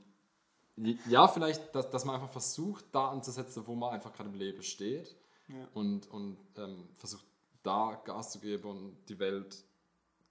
[1.09, 4.63] ja, vielleicht, dass, dass man einfach versucht, da anzusetzen, wo man einfach gerade im Leben
[4.63, 5.17] steht
[5.49, 5.69] Ja.
[5.75, 7.25] und, und ähm, versucht,
[7.63, 9.65] da Gas zu geben und die Welt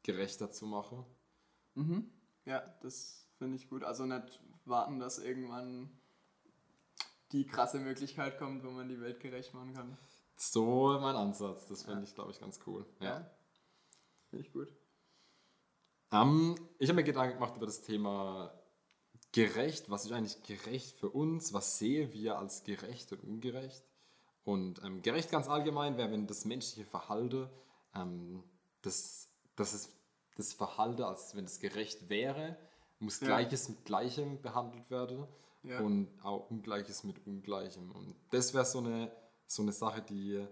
[0.04, 1.04] gerechter zu machen.
[2.46, 3.84] Ja, das finde ich gut.
[3.84, 5.90] Also nicht warten, dass irgendwann
[7.32, 9.98] die krasse Möglichkeit kommt, wo man die Welt gerecht machen kann.
[10.36, 12.86] So mein Ansatz, das fände ich, glaube ich, ganz cool.
[13.00, 13.30] Ja.
[14.30, 14.74] Finde ich gut.
[16.12, 18.54] Ähm, ich habe mir Gedanken gemacht über das Thema
[19.32, 19.90] gerecht.
[19.90, 21.54] Was ist eigentlich gerecht für uns?
[21.54, 23.84] Was sehen wir als gerecht und ungerecht?
[24.44, 27.50] Und ähm, gerecht ganz allgemein wäre, wenn das menschliche Verhalten,
[27.96, 28.44] ähm,
[28.82, 29.92] das, das ist
[30.36, 32.58] das Verhalten, als wenn es gerecht wäre,
[33.00, 33.28] muss Ja.
[33.28, 35.26] Gleiches mit Gleichem behandelt werden
[35.64, 35.80] Ja.
[35.80, 37.90] und auch Ungleiches mit Ungleichem.
[37.92, 39.12] Und das wäre so eine,
[39.48, 40.46] so eine Sache, die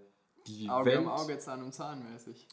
[0.48, 1.00] die Auge Welt...
[1.00, 2.48] um Auge, Zahn um Zahn mäßig.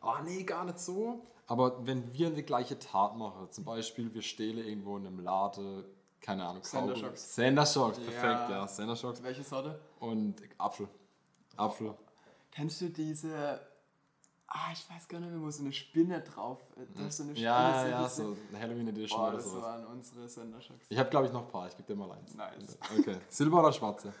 [0.00, 1.26] Ah, nee, gar nicht so.
[1.46, 5.84] Aber wenn wir eine gleiche Tat machen, zum Beispiel wir stehlen irgendwo in einem Laden,
[6.20, 7.34] keine Ahnung, Sender Kaugummi- Shocks.
[7.34, 8.04] Sender Shocks, Ja.
[8.04, 9.22] perfekt, ja, Sender Shocks.
[9.22, 9.78] Welche Sorte?
[10.00, 10.88] Und Apfel.
[11.56, 11.94] Apfel.
[12.50, 13.60] Kennst du diese.
[14.46, 16.58] Ah, ich weiß gar nicht mehr, wo so eine Spinne drauf.
[16.76, 17.46] äh, Da ist so eine Spinne.
[17.46, 19.62] Ja, so ja, so eine Halloween Edition Boah, oder das sowas.
[19.62, 20.86] waren unsere Senderschocks.
[20.90, 21.68] Ich habe, glaube ich, noch ein paar.
[21.68, 22.34] Ich gebe dir mal eins.
[22.34, 22.76] Nice.
[22.98, 23.16] Okay.
[23.30, 24.12] Silber oder schwarze?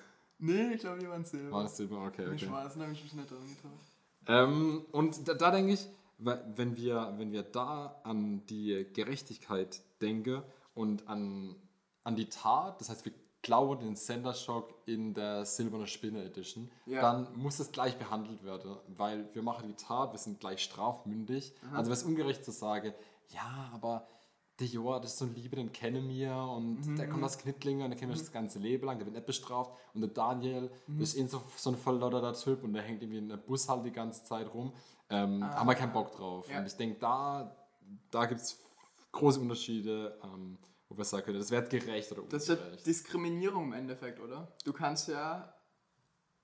[0.42, 1.52] Nee, ich glaube, die waren Silber.
[1.52, 2.04] War das Silber?
[2.06, 2.46] Okay, Die okay.
[2.46, 3.72] schwarzen habe ich mich nicht dran getraut.
[4.26, 9.80] Ähm, und da, da denke ich, we- wenn wir, wenn wir da an die Gerechtigkeit
[10.00, 10.42] denken
[10.74, 11.54] und an,
[12.04, 16.70] an die Tat, das heißt, wir klauen den Sender Shock in der Silberne Spinne Edition,
[16.86, 17.00] Ja.
[17.02, 21.52] dann muss es gleich behandelt werden, weil wir machen die Tat, wir sind gleich strafmündig.
[21.72, 22.94] Also wäre es ungerecht zu sagen,
[23.30, 24.06] ja, aber
[24.62, 27.84] der Joa, das ist so ein Liebe, den kennen wir und der kommt aus Knittlingen
[27.84, 29.72] und der kennt wir das ganze Leben lang, der wird nicht bestraft.
[29.94, 33.28] Und der Daniel ist eh so, so ein verlotterter Typ und der hängt irgendwie in
[33.28, 34.72] der Bus halt die ganze Zeit rum.
[35.10, 36.48] Ähm, Haben wir keinen Bock drauf.
[36.48, 36.58] Ja.
[36.58, 37.56] Und ich denke, da,
[38.10, 38.58] da gibt es
[39.10, 42.86] große Unterschiede, ähm, wo wir sagen können, das wäre gerecht oder Das ist ja ungerecht.
[42.86, 44.52] Diskriminierung im Endeffekt, oder?
[44.64, 45.54] Du kannst ja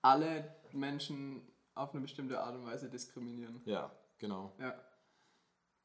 [0.02, 1.42] alle Menschen
[1.74, 3.62] auf eine bestimmte Art und Weise diskriminieren.
[3.64, 4.52] Ja, genau.
[4.58, 4.74] Ja,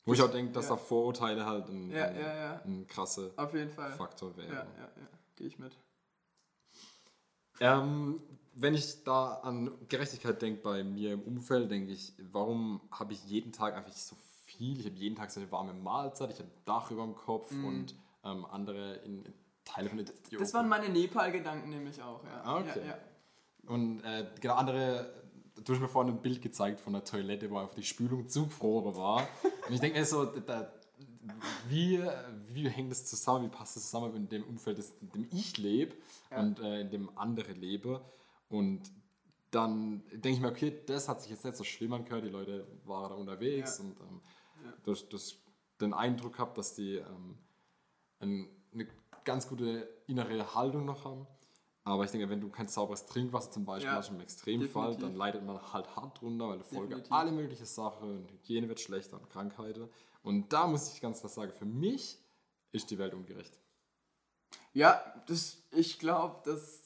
[0.05, 0.71] Wo ich auch denke, dass ja.
[0.71, 3.31] da Vorurteile halt ein, Ja, ein, ja, ein krasser.
[3.91, 4.47] Faktor wäre.
[4.47, 5.07] Ja, ja, ja.
[5.35, 5.77] Gehe ich mit.
[7.59, 8.21] Ähm,
[8.55, 13.23] wenn ich da an Gerechtigkeit denke bei mir im Umfeld, denke ich, warum habe ich
[13.25, 14.79] jeden Tag einfach so viel?
[14.79, 17.51] Ich habe jeden Tag so eine warme Mahlzeit, ich habe ein Dach über dem Kopf
[17.51, 19.23] und ähm, andere in
[19.65, 20.37] Teile von Äthiopien.
[20.37, 20.43] Mhm.
[20.43, 22.41] Das waren meine Nepal-Gedanken nämlich auch, ja.
[22.43, 22.79] Ah, okay.
[22.79, 22.97] Ja, ja.
[23.65, 25.22] Und äh, genau andere,
[25.55, 28.95] du hast mir vorhin ein Bild gezeigt von der Toilette, wo einfach die Spülung zugefroren
[28.95, 29.27] war.
[29.67, 30.71] Und ich denke mir so, da,
[31.69, 32.01] wie,
[32.49, 35.57] wie hängt das zusammen, wie passt das zusammen in dem Umfeld, das, in dem ich
[35.57, 35.95] lebe
[36.31, 36.39] Ja.
[36.39, 38.01] und äh, in dem andere lebe.
[38.49, 38.81] Und
[39.51, 42.67] dann denke ich mir, okay, das hat sich jetzt nicht so schlimm angehört, die Leute
[42.85, 43.83] waren da unterwegs Ja.
[43.85, 44.21] und ähm,
[44.65, 44.73] Ja.
[44.83, 45.37] durch, durch
[45.81, 47.37] den Eindruck habe, dass die ähm,
[48.19, 48.87] ein, eine
[49.23, 51.27] ganz gute innere Haltung noch haben.
[51.85, 55.01] Aber ich denke, wenn du kein sauberes Trinkwasser zum Beispiel Ja, hast im Extremfall, definitiv.
[55.01, 57.11] dann leidet man halt hart drunter, weil du Folge Definitiv.
[57.11, 59.89] alle möglichen Sachen, Hygiene wird schlechter und Krankheiten.
[60.21, 62.17] Und da muss ich ganz klar sagen, für mich
[62.71, 63.59] ist die Welt ungerecht.
[64.71, 66.81] Ja, das, ich glaube, das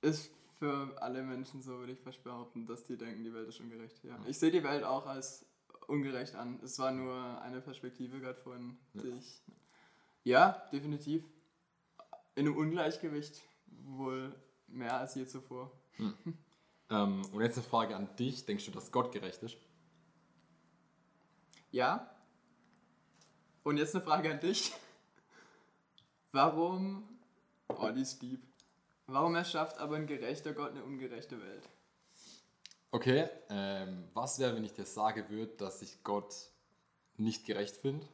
[0.00, 3.60] ist für alle Menschen so, würde ich fast behaupten, dass die denken, die Welt ist
[3.60, 4.02] ungerecht.
[4.02, 4.18] Ja.
[4.26, 5.44] Ich sehe die Welt auch als
[5.88, 6.58] ungerecht an.
[6.64, 9.42] Es war nur eine Perspektive gerade vorhin, die ich.
[10.24, 11.24] Ja, definitiv.
[12.34, 14.34] In einem Ungleichgewicht wohl
[14.68, 15.70] mehr als je zuvor.
[16.88, 18.44] Ähm, und jetzt eine Frage an dich.
[18.46, 19.56] Denkst du, dass Gott gerecht ist?
[21.70, 22.10] Ja.
[23.62, 24.72] Und jetzt eine Frage an dich.
[26.32, 27.08] Warum.
[27.68, 28.40] Oh, die ist deep.
[29.06, 31.68] Warum erschafft aber ein gerechter Gott eine ungerechte Welt?
[32.90, 36.34] Okay, ähm, was wäre, wenn ich dir sage würde, dass ich Gott
[37.16, 38.06] nicht gerecht finde?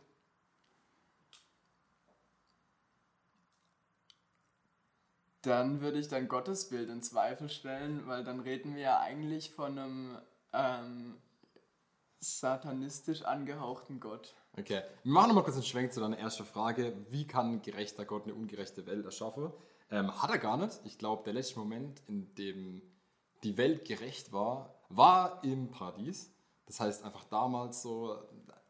[5.43, 9.79] Dann würde ich dein Gottesbild in Zweifel stellen, weil dann reden wir ja eigentlich von
[9.79, 10.19] einem
[10.53, 11.17] ähm,
[12.21, 14.35] satanistisch angehauchten Gott.
[14.59, 16.95] Okay, wir machen nochmal kurz einen Schwenk zu deiner ersten Frage.
[17.11, 19.51] Wie kann ein gerechter Gott eine ungerechte Welt erschaffen?
[19.91, 20.81] Ähm, hat er gar nicht.
[20.85, 22.83] Ich glaube, der letzte Moment, in dem
[23.43, 26.33] die Welt gerecht war, war im Paradies.
[26.67, 28.17] Das heißt einfach damals so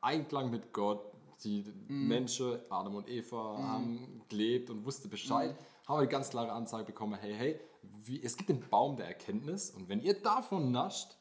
[0.00, 1.12] Einklang mit Gott.
[1.44, 5.56] Die Menschen, Adam und Eva, haben gelebt und wussten Bescheid.
[5.92, 9.70] Haben eine ganz klare Ansage bekommen, hey, hey, wie, es gibt den Baum der Erkenntnis
[9.70, 11.16] und wenn ihr davon nascht,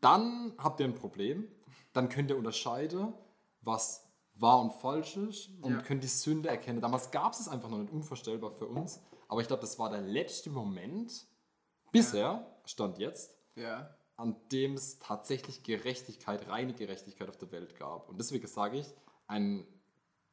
[0.00, 1.48] dann habt ihr ein Problem.
[1.92, 3.12] Dann könnt ihr unterscheiden,
[3.62, 5.80] was wahr und falsch ist und Ja.
[5.82, 6.80] könnt die Sünde erkennen.
[6.80, 9.00] Damals gab es es einfach noch nicht unvorstellbar für uns.
[9.28, 11.26] Aber ich glaube, das war der letzte Moment,
[11.92, 13.96] bisher, stand jetzt, Ja.
[14.16, 18.08] an dem es tatsächlich Gerechtigkeit, reine Gerechtigkeit auf der Welt gab.
[18.08, 18.86] Und deswegen sage ich,
[19.28, 19.66] ein,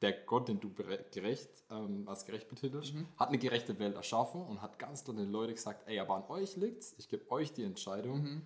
[0.02, 4.62] der Gott, den du gerecht, ähm, als gerecht betitelst, hat eine gerechte Welt erschaffen und
[4.62, 7.64] hat ganz klar den Leuten gesagt, ey, aber an euch liegt's, ich gebe euch die
[7.64, 8.42] Entscheidung,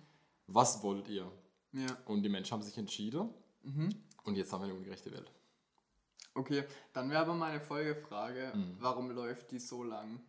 [0.46, 1.30] was wollt ihr?
[1.72, 1.86] Ja.
[2.06, 3.30] Und die Menschen haben sich entschieden
[4.24, 5.30] und jetzt haben wir eine ungerechte Welt.
[6.34, 10.20] Okay, dann wäre aber meine Folgefrage, warum läuft die so lang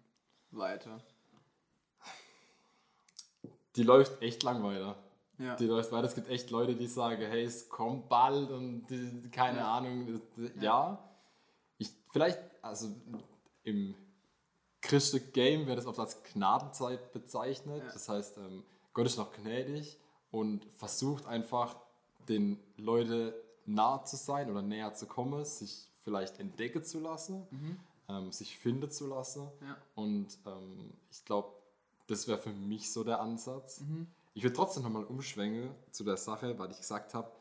[0.51, 1.01] weiter?
[3.75, 4.95] Die läuft echt lang weiter.
[5.37, 5.55] Ja.
[5.55, 6.07] Die läuft weiter.
[6.07, 9.77] Es gibt echt Leute, die sagen, hey, es kommt bald und die, keine Ja.
[9.77, 10.19] Ahnung.
[10.35, 11.06] Das, ja.
[11.77, 12.89] Ich, vielleicht, also
[13.63, 13.95] im
[14.81, 17.83] christlichen Game wird es oft als Gnadenzeit bezeichnet.
[17.83, 17.91] Ja.
[17.91, 18.63] Das heißt, ähm,
[18.93, 19.97] Gott ist noch gnädig
[20.31, 21.75] und versucht einfach,
[22.27, 23.33] den Leuten
[23.65, 27.47] nahe zu sein oder näher zu kommen, sich vielleicht entdecken zu lassen,
[28.09, 29.43] ähm, sich finden zu lassen.
[29.43, 29.67] Mhm.
[29.67, 29.77] Ja.
[29.95, 31.53] Und ähm, ich glaube,
[32.07, 33.81] das wäre für mich so der Ansatz.
[34.33, 37.31] Ich würde trotzdem nochmal umschwenken zu der Sache, weil ich gesagt habe,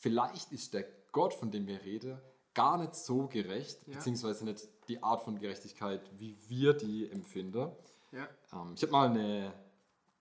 [0.00, 2.18] vielleicht ist der Gott, von dem wir reden,
[2.54, 3.94] gar nicht so gerecht, Ja.
[3.94, 7.70] beziehungsweise nicht die Art von Gerechtigkeit, wie wir die empfinden.
[8.12, 8.28] Ja.
[8.52, 9.52] Ähm, ich habe mal eine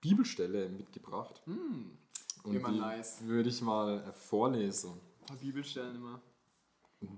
[0.01, 1.41] Bibelstelle mitgebracht.
[1.45, 1.97] Und
[2.55, 3.21] immer die nice.
[3.25, 4.91] würde ich mal äh, vorlesen.
[5.21, 6.21] Ein paar Bibelstellen immer.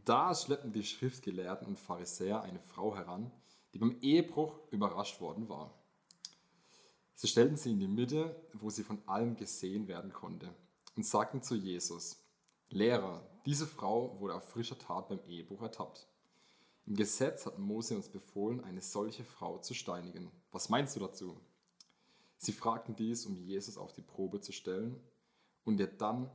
[0.03, 3.31] Da schleppten die Schriftgelehrten und Pharisäer eine Frau heran,
[3.73, 5.73] die beim Ehebruch überrascht worden war.
[7.13, 10.53] Sie stellten sie in die Mitte, wo sie von allem gesehen werden konnte,
[10.95, 12.17] und sagten zu Jesus,
[12.69, 16.07] Lehrer, diese Frau wurde auf frischer Tat beim Ehebruch ertappt.
[16.87, 20.31] Im Gesetz hat Mose uns befohlen, eine solche Frau zu steinigen.
[20.51, 21.39] Was meinst du dazu?
[22.37, 24.99] Sie fragten dies, um Jesus auf die Probe zu stellen
[25.63, 26.29] und ihr dann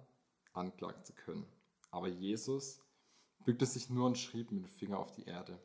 [0.53, 1.47] anklagen zu können.
[1.91, 2.81] Aber Jesus
[3.45, 5.61] bückte sich nur und schrieb mit dem Finger auf die Erde.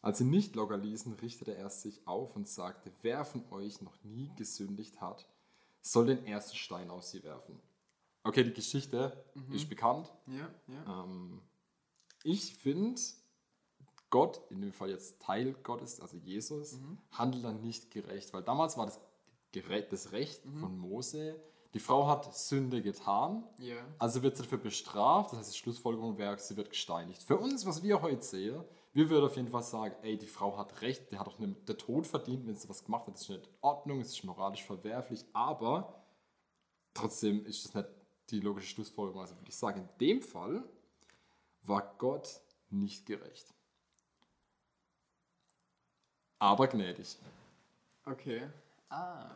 [0.00, 4.02] Als sie nicht locker ließen, richtete er sich auf und sagte, wer von euch noch
[4.04, 5.28] nie gesündigt hat,
[5.80, 7.60] soll den ersten Stein auf sie werfen.
[8.24, 10.12] Okay, die Geschichte ist bekannt.
[10.26, 11.04] Ja, ja.
[11.04, 11.40] Ähm,
[12.24, 13.00] ich finde,
[14.10, 16.78] Gott, in dem Fall jetzt Teil Gottes, also Jesus,
[17.12, 19.00] handelt dann nicht gerecht, weil damals war das,
[19.90, 21.40] das Recht von Mose,
[21.74, 23.76] die Frau hat Sünde getan, Ja.
[23.98, 27.22] also wird sie dafür bestraft, das heißt, die Schlussfolgerung wäre, sie wird gesteinigt.
[27.22, 30.56] Für uns, was wir heute sehen, wir würden auf jeden Fall sagen, ey, die Frau
[30.56, 33.22] hat recht, der hat auch nicht den Tod verdient, wenn sie was gemacht hat, das
[33.22, 36.02] ist nicht in Ordnung, es ist moralisch verwerflich, aber
[36.94, 37.88] trotzdem ist das nicht
[38.30, 39.20] die logische Schlussfolgerung.
[39.20, 40.62] Also würde ich sagen, in dem Fall
[41.62, 43.54] war Gott nicht gerecht.
[46.38, 47.16] Aber gnädig.
[48.04, 48.48] Okay.
[48.88, 49.30] Ah.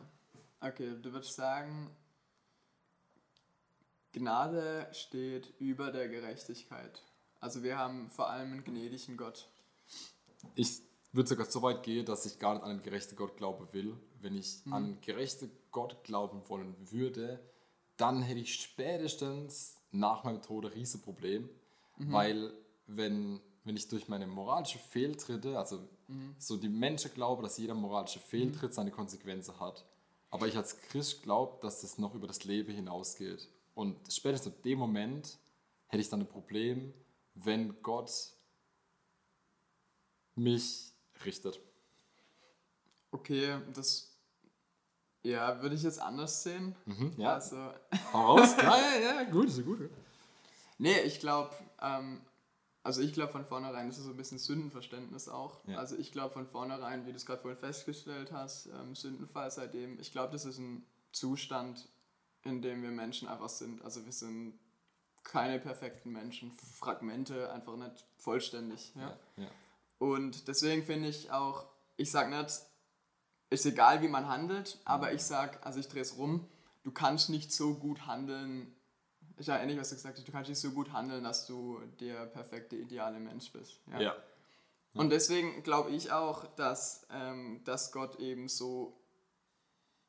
[0.61, 1.89] Okay, du würdest sagen,
[4.13, 7.01] Gnade steht über der Gerechtigkeit.
[7.39, 9.49] Also wir haben vor allem einen gnädigen Gott.
[10.55, 13.71] Ich würde sogar so weit gehen, dass ich gar nicht an einen gerechten Gott glauben
[13.73, 13.97] will.
[14.21, 17.39] Wenn ich an einen gerechten Gott glauben wollen würde,
[17.97, 21.49] dann hätte ich spätestens nach meinem Tod ein Riesenproblem.
[21.97, 22.53] Weil
[22.87, 25.87] wenn, wenn ich durch meine moralische Fehltritte, also
[26.37, 29.85] so die Menschen glauben, dass jeder moralische Fehltritt seine Konsequenzen hat.
[30.29, 33.47] Aber ich als Christ glaube, dass das noch über das Leben hinausgeht.
[33.75, 35.37] Und spätestens in dem Moment
[35.87, 36.93] hätte ich dann ein Problem,
[37.35, 38.33] wenn Gott
[40.35, 40.91] mich
[41.23, 41.59] richtet.
[43.11, 44.12] Okay, das
[45.23, 46.75] ja, würde ich jetzt anders sehen.
[47.17, 47.33] ja.
[47.35, 47.57] Also,
[48.11, 48.55] Hau raus.
[48.61, 49.89] ja, ja, ja, gut, ist gut.
[50.77, 52.21] nee, ich glaube, ähm,
[52.83, 55.61] also ich glaube von vornherein, das ist so ein bisschen Sündenverständnis auch.
[55.67, 55.77] Ja.
[55.77, 59.99] Also ich glaube von vornherein, wie du es gerade vorhin festgestellt hast, ähm, Sündenfall seitdem,
[59.99, 61.87] ich glaube, das ist ein Zustand,
[62.43, 63.81] in dem wir Menschen einfach sind.
[63.83, 64.59] Also wir sind
[65.23, 68.91] keine perfekten Menschen, Fragmente, einfach nicht vollständig.
[68.95, 69.17] Ja?
[69.37, 69.47] Ja.
[69.97, 72.63] Und deswegen finde ich auch, ich sag nicht,
[73.53, 76.47] ist egal, wie man handelt, aber ich sag, also ich drehe es rum,
[76.83, 78.75] du kannst nicht so gut handeln,
[79.37, 81.79] ist ja ähnlich, was du gesagt hast, du kannst nicht so gut handeln, dass du
[81.99, 83.79] der perfekte, ideale Mensch bist.
[83.91, 84.01] Ja.
[84.01, 84.15] ja.
[84.93, 88.99] Und deswegen glaube ich auch, dass, ähm, dass Gott eben so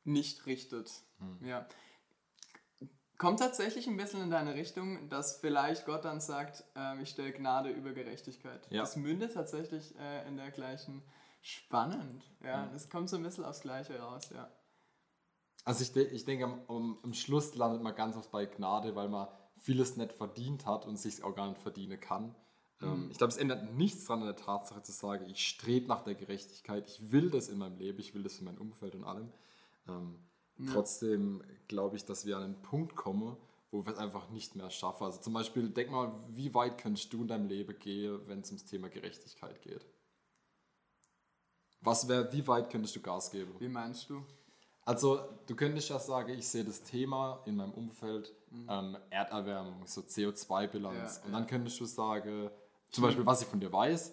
[0.05, 0.91] nicht richtet.
[1.41, 1.67] Ja.
[3.17, 7.33] Kommt tatsächlich ein bisschen in deine Richtung, dass vielleicht Gott dann sagt, ähm, ich stelle
[7.33, 8.67] Gnade über Gerechtigkeit.
[8.71, 8.81] Ja.
[8.81, 11.03] Das mündet tatsächlich äh, in der gleichen
[11.45, 12.25] spannend.
[12.43, 14.51] Ja, das kommt so ein bisschen aufs Gleiche raus, ja.
[15.65, 18.95] Also ich, de ich denke, am, am, am Schluss landet man ganz oft bei Gnade,
[18.97, 19.29] weil man
[19.61, 22.35] vieles nicht verdient hat und sich auch gar nicht verdienen kann.
[22.83, 26.03] Ähm, ich glaube, es ändert nichts daran an der Tatsache zu sagen, ich strebe nach
[26.03, 29.05] der Gerechtigkeit, ich will das in meinem Leben, ich will das in meinem Umfeld und
[29.05, 29.33] allem.
[29.89, 30.19] Ähm,
[30.73, 33.37] Trotzdem glaube ich, dass wir an einen Punkt kommen,
[33.71, 35.05] wo wir es einfach nicht mehr schaffen.
[35.05, 38.51] Also zum Beispiel, denk mal, wie weit könntest du in deinem Leben gehen, wenn es
[38.51, 39.85] ums Thema Gerechtigkeit geht?
[41.85, 43.55] Was wäre, wie weit könntest du Gas geben?
[43.59, 44.25] Wie meinst du?
[44.87, 48.35] Also, du könntest ja sagen, ich sehe das Thema in meinem Umfeld
[48.69, 51.17] ähm, Erderwärmung, so CO2-Bilanz.
[51.19, 52.51] Ja, und dann könntest du sagen,
[52.91, 54.13] zum Beispiel, was ich von dir weiß,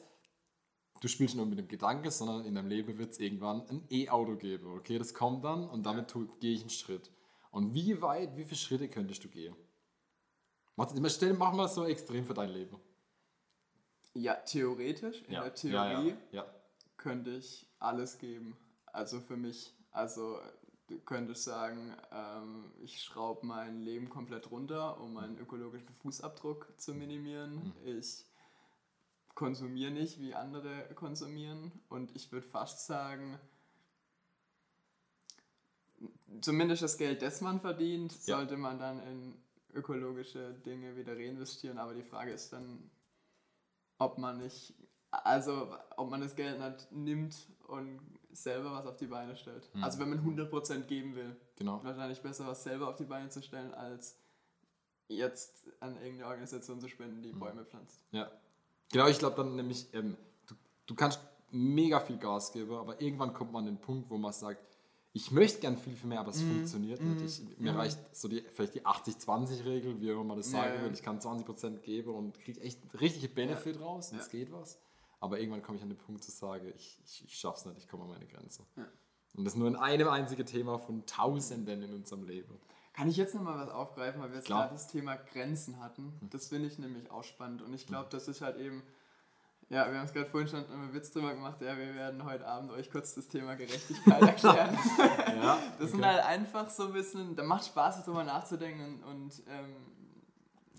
[1.01, 4.35] du spielst nur mit dem Gedanke, sondern in deinem Leben wird es irgendwann ein E-Auto
[4.37, 4.67] geben.
[4.77, 7.11] Okay, das kommt dann und damit tu- gehe ich einen Schritt.
[7.51, 9.55] Und wie weit, wie viele Schritte könntest du gehen?
[10.77, 12.77] Mach, stell, mach mal so extrem für dein Leben.
[14.13, 16.45] Ja, theoretisch, in der Theorie ja, ja, ja.
[17.01, 18.55] Könnte ich alles geben.
[18.85, 19.73] Also für mich.
[19.91, 20.39] Also
[20.87, 26.93] du könntest sagen, ähm, ich schraube mein Leben komplett runter, um meinen ökologischen Fußabdruck zu
[26.93, 27.73] minimieren.
[27.85, 28.25] Ich
[29.35, 31.71] konsumiere nicht, wie andere konsumieren.
[31.89, 33.37] Und ich würde fast sagen,
[36.41, 38.37] zumindest das Geld, das man verdient, Ja.
[38.37, 39.41] sollte man dann in
[39.73, 41.77] ökologische Dinge wieder reinvestieren.
[41.77, 42.89] Aber die Frage ist dann,
[43.97, 44.73] ob man nicht,
[45.11, 47.35] also ob man das Geld nicht nimmt
[47.67, 47.99] und
[48.31, 49.69] selber was auf die Beine stellt.
[49.81, 51.83] Also wenn man 100% geben will, Genau.
[51.83, 54.17] wahrscheinlich besser was selber auf die Beine zu stellen, als
[55.09, 57.99] jetzt an irgendeine Organisation zu spenden, die Bäume pflanzt.
[58.11, 58.31] Ja.
[58.91, 60.15] Genau, ich glaube dann nämlich, ähm,
[60.47, 61.19] du, du kannst
[61.51, 64.61] mega viel Gas geben, aber irgendwann kommt man an den Punkt, wo man sagt,
[65.13, 67.21] ich möchte gern viel, viel mehr, aber es funktioniert nicht.
[67.41, 70.83] Ich, mir reicht so die, vielleicht die 80-20-Regel, wie auch immer das Ja, sagen ja.
[70.85, 70.93] will.
[70.93, 74.23] Ich kann 20% geben und kriege echt richtige Benefit raus und Ja.
[74.23, 74.79] es geht was.
[75.21, 77.87] Aber irgendwann komme ich an den Punkt zu sagen, ich, ich, ich schaff's nicht, ich
[77.87, 78.65] komme an meine Grenze.
[78.75, 78.87] Ja.
[79.37, 82.59] Und das nur in einem einzigen Thema von Tausenden in unserem Leben.
[82.93, 84.63] Kann ich jetzt nochmal was aufgreifen, weil wir jetzt Klar.
[84.63, 86.19] gerade das Thema Grenzen hatten?
[86.31, 88.83] Das finde ich nämlich auch spannend und ich glaube, das ist halt eben,
[89.69, 92.45] ja, wir haben es gerade vorhin schon einen Witz drüber gemacht, ja, wir werden heute
[92.45, 94.77] Abend euch kurz das Thema Gerechtigkeit erklären.
[94.97, 99.43] Ja, Das sind halt einfach so ein bisschen, da macht Spaß, darüber nachzudenken und, und
[99.47, 99.75] ähm,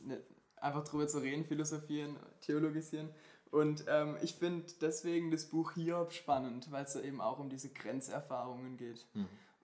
[0.09, 0.21] ne,
[0.57, 3.09] einfach drüber zu reden, philosophieren, theologisieren.
[3.53, 7.51] Und ähm, ich finde deswegen das Buch Hiob spannend, weil es da eben auch um
[7.51, 9.07] diese Grenzerfahrungen geht.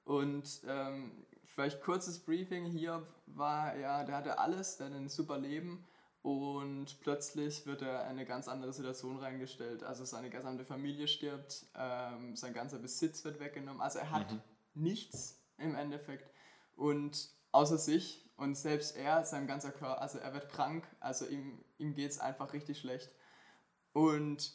[0.04, 1.10] Und ähm,
[1.46, 5.86] vielleicht kurzes Briefing, Hiob war, ja, der hatte alles, der hatte ein super Leben
[6.20, 9.82] und plötzlich wird er in eine ganz andere Situation reingestellt.
[9.82, 13.80] Also seine gesamte Familie stirbt, ähm, sein ganzer Besitz wird weggenommen.
[13.80, 14.34] Also er hat
[14.74, 16.30] nichts im Endeffekt
[16.76, 21.64] und außer sich und selbst er, sein ganzer Körper, also er wird krank, also ihm,
[21.78, 23.10] ihm geht es einfach richtig schlecht.
[23.98, 24.52] Und,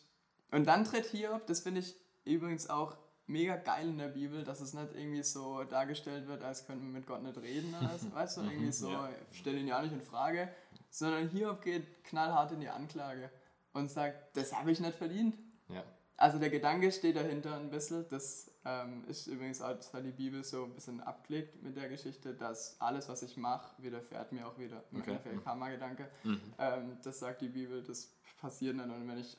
[0.51, 2.95] und dann tritt Hiob, das finde ich übrigens auch
[3.27, 6.93] mega geil in der Bibel, dass es nicht irgendwie so dargestellt wird, als könnte man
[6.93, 9.09] mit Gott nicht reden, also, weißt du, irgendwie so, ja.
[9.33, 10.47] stell ihn ja nicht in Frage,
[10.89, 13.29] sondern Hiob geht knallhart in die Anklage
[13.73, 15.35] und sagt, das habe ich nicht verdient.
[15.67, 15.83] Ja.
[16.15, 20.11] Also der Gedanke steht dahinter ein bisschen, das ähm, ist übrigens auch, das hat die
[20.11, 24.47] Bibel so ein bisschen abgelegt mit der Geschichte, dass alles, was ich mache, widerfährt mir
[24.47, 24.85] auch wieder.
[24.93, 25.11] Okay.
[25.11, 26.07] Endeffekt Karma-Gedanke.
[26.23, 26.41] Mhm.
[26.59, 28.09] Ähm, das sagt die Bibel, das
[28.43, 28.85] passiert nicht.
[28.89, 29.37] Und wenn ich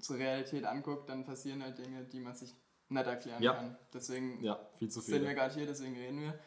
[0.00, 2.54] zur Realität angucke, dann passieren halt Dinge, die man sich
[2.88, 3.52] nicht erklären Ja.
[3.52, 3.76] kann.
[3.92, 6.38] Deswegen Ja, sind wir gerade hier, deswegen reden wir.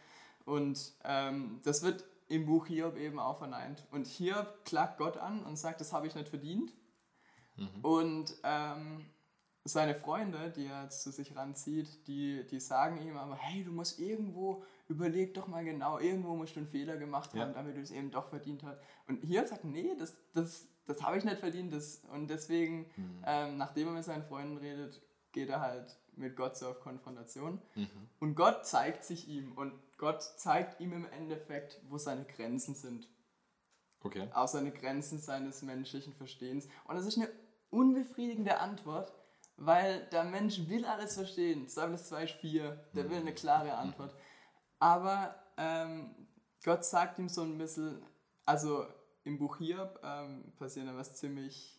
[0.46, 3.86] Und ähm, das wird im Buch Hiob eben auch verneint.
[3.92, 6.74] Und Hiob klagt Gott an und sagt, das habe ich nicht verdient.
[7.82, 9.06] Und ähm,
[9.64, 14.00] seine Freunde, die er zu sich ranzieht, die, die sagen ihm aber, hey, du musst
[14.00, 17.54] irgendwo, überleg doch mal genau, irgendwo musst du einen Fehler gemacht haben, Ja.
[17.54, 18.80] damit du es eben doch verdient hast.
[19.08, 21.74] Und Hiob sagt, nee, das, das, das habe ich nicht verdient.
[21.74, 22.90] Das, und deswegen,
[23.26, 27.62] ähm, nachdem er mit seinen Freunden redet, geht er halt mit Gott so auf Konfrontation.
[28.20, 33.08] Und Gott zeigt sich ihm und Gott zeigt ihm im Endeffekt, wo seine Grenzen sind.
[34.02, 34.28] Okay.
[34.34, 36.68] Auch seine Grenzen seines menschlichen Verstehens.
[36.86, 37.30] Und das ist eine
[37.70, 39.14] unbefriedigende Antwort,
[39.58, 41.66] weil der Mensch will alles verstehen.
[41.66, 44.16] Psalms 2, 4, der will eine klare Antwort.
[44.80, 46.16] Aber ähm,
[46.64, 48.06] Gott sagt ihm so ein bisschen,
[48.46, 48.86] also
[49.28, 51.78] im Buch Hiob ähm, passiert dann was ziemlich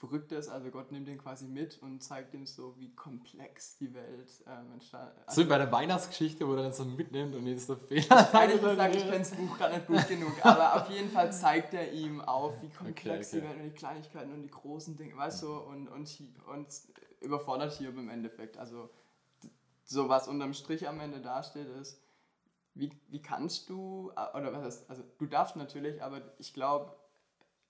[0.00, 4.30] Verrücktes, also Gott nimmt ihn quasi mit und zeigt ihm so, wie komplex die Welt
[4.46, 5.12] ähm, entstand.
[5.28, 8.32] So wie bei der Weihnachtsgeschichte, wo er dann so mitnimmt und jetzt der Fehler.
[8.32, 11.74] Ehrlich gesagt, ich kenne das Buch gerade nicht gut genug, aber auf jeden Fall zeigt
[11.74, 13.28] er ihm auf, wie komplex Okay, okay.
[13.34, 16.68] die Welt und die Kleinigkeiten und die großen Dinge, weißt du, und, und, und
[17.20, 18.56] überfordert Hiob im Endeffekt.
[18.56, 18.88] Also,
[19.84, 22.00] so was unterm Strich am Ende dasteht, ist,
[22.74, 26.96] wie, wie kannst du, oder was heißt, also du darfst natürlich, aber ich glaube,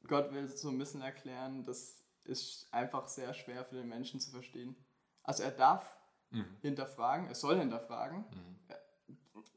[0.07, 4.31] Gott will so ein bisschen erklären, das ist einfach sehr schwer für den Menschen zu
[4.31, 4.77] verstehen.
[5.23, 5.97] Also er darf
[6.63, 8.25] hinterfragen, er soll hinterfragen.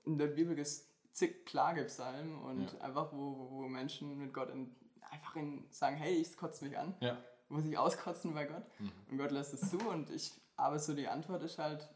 [0.05, 2.79] In der Bibel gibt es zig Klagepsalmen und Ja.
[2.81, 4.75] einfach, wo, wo, wo Menschen mit Gott in,
[5.11, 7.17] einfach in, sagen, hey, ich kotze mich an, Ja.
[7.49, 8.63] muss ich auskotzen bei Gott.
[9.09, 11.87] Und Gott lässt es zu und ich, aber so die Antwort ist halt,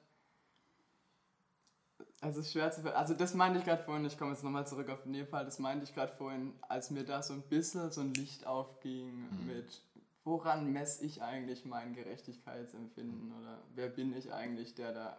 [2.19, 4.43] also es ist schwer zu ver Also das meinte ich gerade vorhin, ich komme jetzt
[4.43, 7.91] nochmal zurück auf Nepal, das meinte ich gerade vorhin, als mir da so ein bisschen
[7.91, 9.81] so ein Licht aufging mit,
[10.23, 15.17] woran messe ich eigentlich mein Gerechtigkeitsempfinden oder wer bin ich eigentlich, der da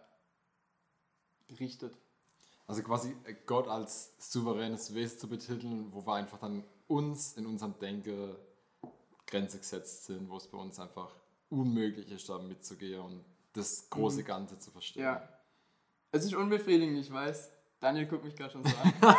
[1.59, 1.95] richtet.
[2.67, 7.79] Also quasi Gott als souveränes Wesen zu betiteln, wo wir einfach dann uns in unserem
[7.79, 8.35] Denken
[9.25, 11.15] Grenze gesetzt sind, wo es bei uns einfach
[11.49, 15.03] unmöglich ist, da mitzugehen und das große Ganze zu verstehen.
[15.03, 15.38] Ja.
[16.11, 17.51] Es ist unbefriedigend, ich weiß.
[17.79, 18.93] Daniel guckt mich gerade schon so an.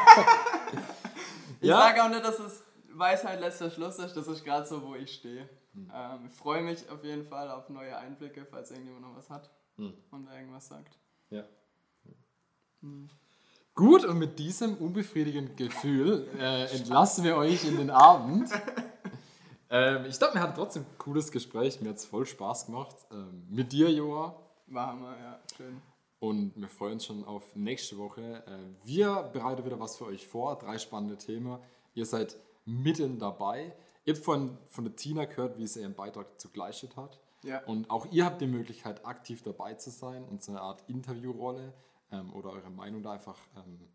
[1.60, 1.78] ich Ja.
[1.78, 2.62] sage auch nicht, dass es
[2.92, 5.48] Weisheit letzter Schluss ist, das ist gerade so, wo ich stehe.
[5.74, 5.90] Hm.
[5.94, 9.48] Ähm, ich freue mich auf jeden Fall auf neue Einblicke, falls irgendjemand noch was hat
[9.76, 9.94] Hm.
[10.10, 10.98] und irgendwas sagt.
[11.30, 11.44] Ja.
[13.74, 18.50] Gut, und mit diesem unbefriedigenden Gefühl äh, entlassen wir euch in den Abend.
[19.70, 21.80] ähm, ich glaube, wir hatten trotzdem ein cooles Gespräch.
[21.80, 22.96] Mir hat es voll Spaß gemacht.
[23.12, 24.34] Ähm, mit dir, Joa.
[24.66, 25.80] War Hammer, ja, schön.
[26.20, 28.44] Und wir freuen uns schon auf nächste Woche.
[28.46, 30.58] Äh, Wir bereiten wieder was für euch vor.
[30.58, 31.58] Drei spannende Themen.
[31.94, 33.74] Ihr seid mitten dabei.
[34.04, 36.50] Ihr habt von, von der Tina gehört, wie sie ihren Beitrag zu
[36.96, 37.20] hat.
[37.42, 37.64] Ja.
[37.64, 41.72] Und auch ihr habt die Möglichkeit, aktiv dabei zu sein und so eine Art Interviewrolle
[42.12, 43.88] ähm, oder eure Meinung da einfach ähm,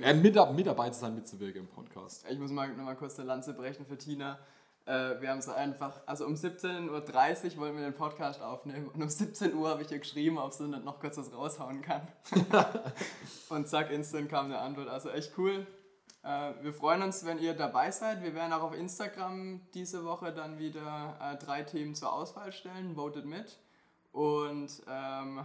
[0.00, 2.26] äh, Mitab Mitarbeiter sein mitzuwirken im Podcast.
[2.28, 4.38] Ich muss mal nochmal kurz eine Lanze brechen für Tina.
[4.86, 6.88] Äh, wir haben so einfach, also um 17.30
[7.54, 10.52] Uhr wollten wir den Podcast aufnehmen und um 17 Uhr habe ich ihr geschrieben, ob
[10.52, 12.06] sie nicht noch kurz was raushauen kann.
[13.48, 14.88] und zack, instant kam eine Antwort.
[14.88, 15.66] Also echt cool.
[16.22, 18.22] Äh, wir freuen uns, wenn ihr dabei seid.
[18.22, 22.94] Wir werden auch auf Instagram diese Woche dann wieder äh, drei Themen zur Auswahl stellen.
[22.94, 23.58] Votet mit.
[24.12, 25.44] Und ähm,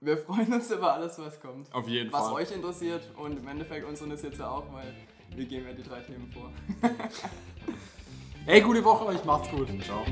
[0.00, 1.74] wir freuen uns über alles, was kommt.
[1.74, 2.34] Auf jeden was Fall.
[2.34, 4.94] euch interessiert und im Endeffekt uns interessiert es ja auch, weil
[5.34, 6.52] wir geben ja die drei Themen vor.
[8.48, 9.66] Hey, gute Woche euch, macht's gut.
[9.82, 10.06] Ciao.